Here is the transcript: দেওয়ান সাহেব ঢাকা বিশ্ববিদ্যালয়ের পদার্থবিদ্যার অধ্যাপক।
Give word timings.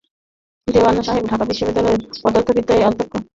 দেওয়ান 0.67 0.95
সাহেব 1.01 1.23
ঢাকা 1.27 1.45
বিশ্ববিদ্যালয়ের 1.45 2.01
পদার্থবিদ্যার 2.23 2.87
অধ্যাপক। 2.89 3.21